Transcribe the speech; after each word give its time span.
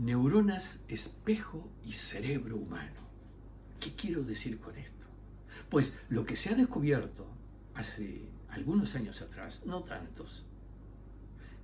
neuronas 0.00 0.82
espejo 0.88 1.68
y 1.84 1.92
cerebro 1.92 2.56
humano. 2.56 3.00
¿Qué 3.78 3.92
quiero 3.94 4.22
decir 4.22 4.58
con 4.58 4.76
esto? 4.76 5.06
Pues 5.68 5.98
lo 6.08 6.24
que 6.24 6.36
se 6.36 6.50
ha 6.50 6.54
descubierto 6.54 7.26
hace 7.74 8.22
algunos 8.48 8.96
años 8.96 9.20
atrás, 9.20 9.62
no 9.66 9.82
tantos, 9.82 10.44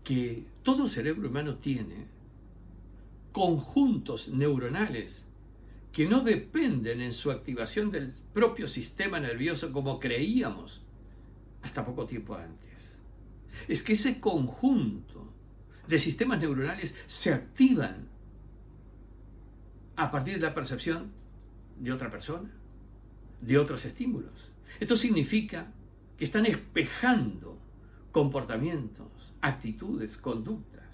que 0.04 0.46
todo 0.62 0.86
cerebro 0.86 1.28
humano 1.30 1.56
tiene 1.56 2.06
conjuntos 3.32 4.28
neuronales 4.28 5.24
que 5.90 6.06
no 6.06 6.20
dependen 6.20 7.00
en 7.00 7.14
su 7.14 7.30
activación 7.30 7.90
del 7.90 8.12
propio 8.34 8.68
sistema 8.68 9.18
nervioso 9.18 9.72
como 9.72 9.98
creíamos 9.98 10.82
hasta 11.62 11.86
poco 11.86 12.06
tiempo 12.06 12.34
antes. 12.34 12.98
Es 13.66 13.82
que 13.82 13.94
ese 13.94 14.20
conjunto 14.20 15.32
de 15.88 15.98
sistemas 15.98 16.38
neuronales 16.38 16.96
se 17.06 17.32
activan 17.32 18.15
a 19.96 20.10
partir 20.10 20.34
de 20.34 20.40
la 20.40 20.54
percepción 20.54 21.10
de 21.78 21.92
otra 21.92 22.10
persona, 22.10 22.50
de 23.40 23.58
otros 23.58 23.84
estímulos. 23.84 24.50
Esto 24.78 24.96
significa 24.96 25.72
que 26.16 26.24
están 26.24 26.46
espejando 26.46 27.58
comportamientos, 28.12 29.08
actitudes, 29.40 30.16
conductas. 30.16 30.84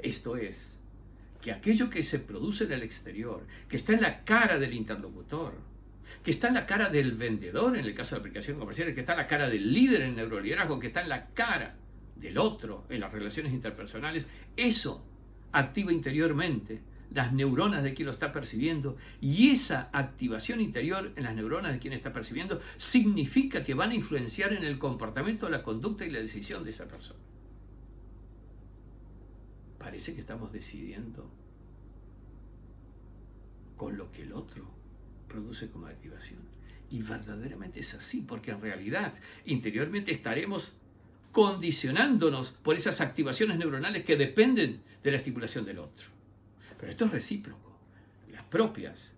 Esto 0.00 0.36
es, 0.36 0.78
que 1.40 1.52
aquello 1.52 1.88
que 1.88 2.02
se 2.02 2.18
produce 2.18 2.64
en 2.64 2.72
el 2.72 2.82
exterior, 2.82 3.46
que 3.68 3.76
está 3.76 3.92
en 3.92 4.02
la 4.02 4.24
cara 4.24 4.58
del 4.58 4.74
interlocutor, 4.74 5.54
que 6.22 6.30
está 6.30 6.48
en 6.48 6.54
la 6.54 6.66
cara 6.66 6.88
del 6.88 7.12
vendedor 7.12 7.76
en 7.76 7.84
el 7.84 7.94
caso 7.94 8.14
de 8.14 8.20
aplicación 8.20 8.58
comercial, 8.58 8.94
que 8.94 9.00
está 9.00 9.12
en 9.12 9.18
la 9.18 9.26
cara 9.26 9.48
del 9.48 9.72
líder 9.72 10.02
en 10.02 10.16
neuroliderazgo, 10.16 10.78
que 10.78 10.88
está 10.88 11.02
en 11.02 11.08
la 11.08 11.28
cara 11.28 11.76
del 12.16 12.38
otro 12.38 12.86
en 12.88 13.00
las 13.00 13.12
relaciones 13.12 13.52
interpersonales, 13.52 14.28
eso 14.56 15.04
activa 15.52 15.92
interiormente 15.92 16.80
las 17.12 17.32
neuronas 17.32 17.82
de 17.82 17.94
quien 17.94 18.06
lo 18.06 18.12
está 18.12 18.32
percibiendo 18.32 18.96
y 19.20 19.50
esa 19.50 19.88
activación 19.92 20.60
interior 20.60 21.12
en 21.16 21.24
las 21.24 21.34
neuronas 21.34 21.72
de 21.72 21.78
quien 21.78 21.94
está 21.94 22.12
percibiendo 22.12 22.60
significa 22.76 23.64
que 23.64 23.74
van 23.74 23.90
a 23.90 23.94
influenciar 23.94 24.52
en 24.52 24.64
el 24.64 24.78
comportamiento, 24.78 25.48
la 25.48 25.62
conducta 25.62 26.04
y 26.04 26.10
la 26.10 26.20
decisión 26.20 26.64
de 26.64 26.70
esa 26.70 26.86
persona. 26.86 27.20
Parece 29.78 30.14
que 30.14 30.20
estamos 30.20 30.52
decidiendo 30.52 31.30
con 33.76 33.96
lo 33.96 34.10
que 34.12 34.22
el 34.22 34.32
otro 34.32 34.68
produce 35.28 35.70
como 35.70 35.86
activación. 35.86 36.40
Y 36.90 37.02
verdaderamente 37.02 37.80
es 37.80 37.94
así, 37.94 38.22
porque 38.22 38.50
en 38.50 38.60
realidad 38.60 39.14
interiormente 39.44 40.10
estaremos 40.10 40.72
condicionándonos 41.32 42.50
por 42.50 42.76
esas 42.76 43.00
activaciones 43.00 43.58
neuronales 43.58 44.04
que 44.04 44.16
dependen 44.16 44.82
de 45.02 45.10
la 45.10 45.18
estimulación 45.18 45.64
del 45.64 45.78
otro. 45.78 46.17
Pero 46.78 46.92
esto 46.92 47.04
es 47.06 47.10
recíproco. 47.10 47.78
Las 48.30 48.44
propias, 48.44 49.12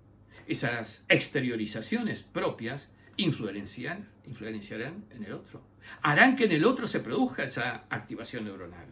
esas 0.47 1.05
exteriorizaciones 1.09 2.23
propias, 2.23 2.91
influencian, 3.17 4.09
influenciarán 4.27 5.05
en 5.11 5.25
el 5.25 5.33
otro. 5.33 5.63
Harán 6.03 6.37
que 6.37 6.45
en 6.45 6.53
el 6.53 6.65
otro 6.65 6.87
se 6.87 7.01
produzca 7.01 7.45
esa 7.45 7.85
activación 7.91 8.45
neuronal. 8.45 8.87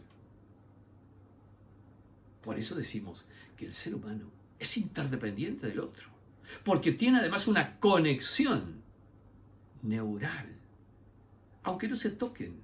Por 2.43 2.57
eso 2.57 2.75
decimos 2.75 3.25
que 3.57 3.65
el 3.65 3.73
ser 3.73 3.95
humano 3.95 4.31
es 4.57 4.77
interdependiente 4.77 5.67
del 5.67 5.79
otro, 5.79 6.07
porque 6.63 6.91
tiene 6.91 7.19
además 7.19 7.47
una 7.47 7.79
conexión 7.79 8.81
neural, 9.81 10.47
aunque 11.63 11.87
no 11.87 11.95
se 11.95 12.11
toquen, 12.11 12.55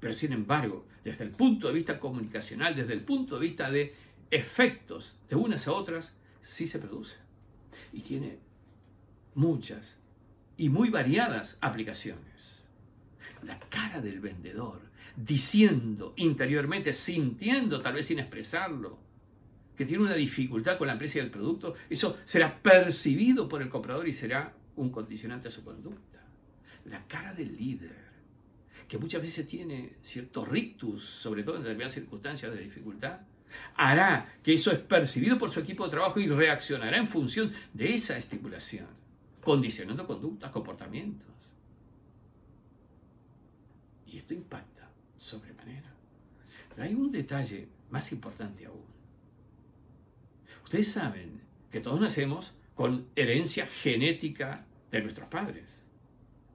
pero 0.00 0.12
sin 0.12 0.32
embargo, 0.32 0.86
desde 1.04 1.24
el 1.24 1.30
punto 1.30 1.68
de 1.68 1.74
vista 1.74 1.98
comunicacional, 2.00 2.74
desde 2.74 2.94
el 2.94 3.02
punto 3.02 3.38
de 3.38 3.46
vista 3.46 3.70
de 3.70 3.94
efectos 4.34 5.16
de 5.28 5.36
unas 5.36 5.68
a 5.68 5.72
otras, 5.72 6.16
sí 6.42 6.66
se 6.66 6.80
produce. 6.80 7.16
Y 7.92 8.00
tiene 8.00 8.38
muchas 9.34 10.00
y 10.56 10.68
muy 10.68 10.90
variadas 10.90 11.56
aplicaciones. 11.60 12.68
La 13.42 13.60
cara 13.60 14.00
del 14.00 14.20
vendedor, 14.20 14.80
diciendo 15.16 16.14
interiormente, 16.16 16.92
sintiendo, 16.92 17.80
tal 17.80 17.94
vez 17.94 18.06
sin 18.06 18.18
expresarlo, 18.18 18.98
que 19.76 19.86
tiene 19.86 20.02
una 20.02 20.14
dificultad 20.14 20.78
con 20.78 20.88
la 20.88 20.94
empresa 20.94 21.18
y 21.18 21.22
el 21.22 21.30
producto, 21.30 21.74
eso 21.88 22.18
será 22.24 22.60
percibido 22.60 23.48
por 23.48 23.62
el 23.62 23.68
comprador 23.68 24.08
y 24.08 24.12
será 24.12 24.52
un 24.76 24.90
condicionante 24.90 25.48
a 25.48 25.50
su 25.52 25.64
conducta. 25.64 26.20
La 26.86 27.06
cara 27.06 27.32
del 27.34 27.56
líder, 27.56 27.96
que 28.88 28.98
muchas 28.98 29.22
veces 29.22 29.46
tiene 29.46 29.94
cierto 30.02 30.44
rictus, 30.44 31.04
sobre 31.04 31.44
todo 31.44 31.56
en 31.56 31.62
determinadas 31.62 31.94
circunstancias 31.94 32.52
de 32.52 32.60
dificultad, 32.60 33.20
hará 33.76 34.34
que 34.42 34.54
eso 34.54 34.70
es 34.72 34.78
percibido 34.78 35.38
por 35.38 35.50
su 35.50 35.60
equipo 35.60 35.84
de 35.84 35.90
trabajo 35.90 36.20
y 36.20 36.28
reaccionará 36.28 36.96
en 36.98 37.08
función 37.08 37.52
de 37.72 37.94
esa 37.94 38.16
estimulación, 38.16 38.86
condicionando 39.42 40.06
conductas, 40.06 40.50
comportamientos. 40.50 41.28
Y 44.06 44.18
esto 44.18 44.34
impacta 44.34 44.88
sobremanera. 45.16 45.92
Pero 46.68 46.82
hay 46.82 46.94
un 46.94 47.10
detalle 47.10 47.68
más 47.90 48.12
importante 48.12 48.66
aún. 48.66 48.84
Ustedes 50.64 50.88
saben 50.88 51.40
que 51.70 51.80
todos 51.80 52.00
nacemos 52.00 52.54
con 52.74 53.08
herencia 53.14 53.66
genética 53.66 54.66
de 54.90 55.02
nuestros 55.02 55.28
padres, 55.28 55.84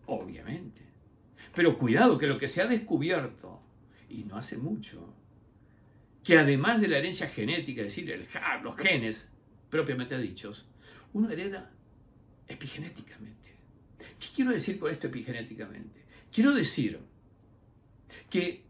obviamente. 0.05 0.81
Pero 1.55 1.77
cuidado 1.77 2.17
que 2.17 2.27
lo 2.27 2.37
que 2.37 2.47
se 2.47 2.61
ha 2.61 2.67
descubierto, 2.67 3.61
y 4.09 4.23
no 4.23 4.37
hace 4.37 4.57
mucho, 4.57 5.13
que 6.29 6.37
además 6.37 6.79
de 6.79 6.87
la 6.87 6.99
herencia 6.99 7.27
genética, 7.27 7.81
es 7.81 7.87
decir, 7.87 8.11
el, 8.11 8.27
los 8.61 8.77
genes 8.77 9.27
propiamente 9.71 10.15
dichos, 10.19 10.63
uno 11.13 11.27
hereda 11.31 11.71
epigenéticamente. 12.47 13.49
¿Qué 13.97 14.27
quiero 14.35 14.51
decir 14.51 14.77
con 14.77 14.91
esto 14.91 15.07
epigenéticamente? 15.07 16.03
Quiero 16.31 16.53
decir 16.53 16.99
que 18.29 18.63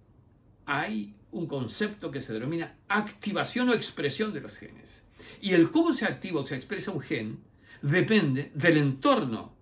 hay 0.66 1.14
un 1.32 1.48
concepto 1.48 2.10
que 2.10 2.22
se 2.22 2.32
denomina 2.32 2.78
activación 2.88 3.68
o 3.68 3.74
expresión 3.74 4.32
de 4.32 4.40
los 4.40 4.58
genes. 4.58 5.06
Y 5.42 5.52
el 5.52 5.70
cómo 5.70 5.92
se 5.92 6.06
activa 6.06 6.40
o 6.40 6.46
se 6.46 6.56
expresa 6.56 6.92
un 6.94 7.02
gen 7.02 7.40
depende 7.82 8.54
del 8.56 8.78
entorno 8.78 9.54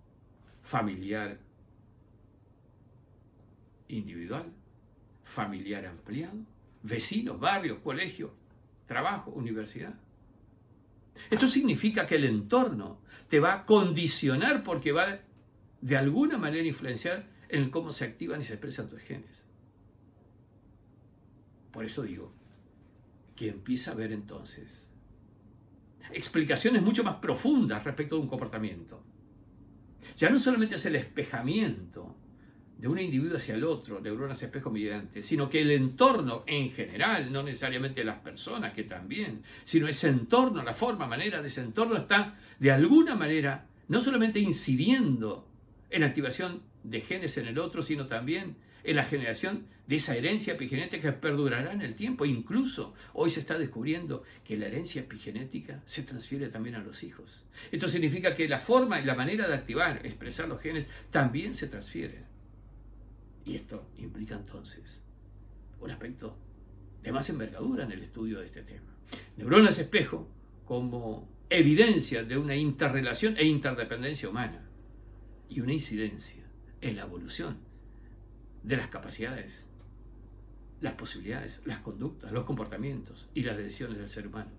familiar 0.62 1.36
individual, 3.88 4.52
familiar 5.24 5.84
ampliado, 5.84 6.57
vecinos, 6.82 7.38
barrios, 7.40 7.78
colegios, 7.78 8.30
trabajo, 8.86 9.30
universidad. 9.30 9.94
Esto 11.30 11.46
significa 11.46 12.06
que 12.06 12.16
el 12.16 12.24
entorno 12.24 13.00
te 13.28 13.40
va 13.40 13.54
a 13.54 13.66
condicionar 13.66 14.62
porque 14.62 14.92
va 14.92 15.20
de 15.80 15.96
alguna 15.96 16.38
manera 16.38 16.64
a 16.64 16.68
influenciar 16.68 17.28
en 17.48 17.70
cómo 17.70 17.92
se 17.92 18.04
activan 18.04 18.40
y 18.40 18.44
se 18.44 18.54
expresan 18.54 18.88
tus 18.88 19.00
genes. 19.00 19.46
Por 21.72 21.84
eso 21.84 22.02
digo 22.02 22.32
que 23.36 23.48
empieza 23.48 23.90
a 23.90 23.94
haber 23.94 24.12
entonces 24.12 24.90
explicaciones 26.12 26.82
mucho 26.82 27.04
más 27.04 27.16
profundas 27.16 27.84
respecto 27.84 28.16
de 28.16 28.22
un 28.22 28.28
comportamiento. 28.28 29.02
Ya 30.16 30.30
no 30.30 30.38
solamente 30.38 30.76
es 30.76 30.86
el 30.86 30.96
espejamiento 30.96 32.16
de 32.78 32.86
un 32.86 32.98
individuo 32.98 33.36
hacia 33.36 33.56
el 33.56 33.64
otro, 33.64 34.00
neuronas 34.00 34.40
espejo 34.40 34.70
mediante, 34.70 35.22
sino 35.22 35.50
que 35.50 35.60
el 35.60 35.72
entorno 35.72 36.44
en 36.46 36.70
general, 36.70 37.32
no 37.32 37.42
necesariamente 37.42 38.04
las 38.04 38.20
personas, 38.20 38.72
que 38.72 38.84
también, 38.84 39.42
sino 39.64 39.88
ese 39.88 40.08
entorno, 40.08 40.62
la 40.62 40.74
forma, 40.74 41.06
manera 41.08 41.42
de 41.42 41.48
ese 41.48 41.60
entorno 41.60 41.96
está 41.96 42.38
de 42.58 42.70
alguna 42.70 43.16
manera 43.16 43.66
no 43.88 44.00
solamente 44.00 44.38
incidiendo 44.38 45.48
en 45.90 46.02
la 46.02 46.06
activación 46.06 46.62
de 46.84 47.00
genes 47.00 47.36
en 47.38 47.48
el 47.48 47.58
otro, 47.58 47.82
sino 47.82 48.06
también 48.06 48.56
en 48.84 48.96
la 48.96 49.04
generación 49.04 49.66
de 49.88 49.96
esa 49.96 50.16
herencia 50.16 50.54
epigenética 50.54 51.02
que 51.02 51.18
perdurará 51.18 51.72
en 51.72 51.82
el 51.82 51.96
tiempo. 51.96 52.26
Incluso 52.26 52.94
hoy 53.14 53.30
se 53.30 53.40
está 53.40 53.58
descubriendo 53.58 54.22
que 54.44 54.56
la 54.56 54.66
herencia 54.66 55.00
epigenética 55.00 55.82
se 55.84 56.04
transfiere 56.04 56.48
también 56.48 56.76
a 56.76 56.82
los 56.82 57.02
hijos. 57.02 57.44
Esto 57.72 57.88
significa 57.88 58.36
que 58.36 58.48
la 58.48 58.58
forma 58.58 59.00
y 59.00 59.04
la 59.04 59.14
manera 59.14 59.48
de 59.48 59.54
activar, 59.54 60.06
expresar 60.06 60.48
los 60.48 60.60
genes, 60.60 60.86
también 61.10 61.54
se 61.54 61.68
transfiere. 61.68 62.37
Y 63.48 63.56
esto 63.56 63.82
implica 63.96 64.34
entonces 64.34 65.02
un 65.80 65.90
aspecto 65.90 66.36
de 67.02 67.12
más 67.12 67.30
envergadura 67.30 67.84
en 67.84 67.92
el 67.92 68.02
estudio 68.02 68.40
de 68.40 68.44
este 68.44 68.62
tema. 68.62 68.92
Neuronas 69.38 69.78
espejo 69.78 70.28
como 70.66 71.26
evidencia 71.48 72.22
de 72.24 72.36
una 72.36 72.54
interrelación 72.54 73.38
e 73.38 73.44
interdependencia 73.46 74.28
humana 74.28 74.68
y 75.48 75.60
una 75.60 75.72
incidencia 75.72 76.44
en 76.82 76.96
la 76.96 77.04
evolución 77.04 77.56
de 78.62 78.76
las 78.76 78.88
capacidades, 78.88 79.66
las 80.82 80.92
posibilidades, 80.92 81.62
las 81.64 81.80
conductas, 81.80 82.30
los 82.32 82.44
comportamientos 82.44 83.30
y 83.32 83.44
las 83.44 83.56
decisiones 83.56 83.96
del 83.96 84.10
ser 84.10 84.26
humano. 84.26 84.50